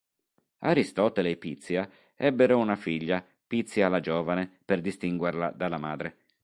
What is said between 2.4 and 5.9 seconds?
una figlia, Pizia la Giovane per distinguerla dalla